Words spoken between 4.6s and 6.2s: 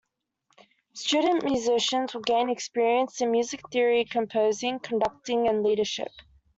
Conducting, and Leadership.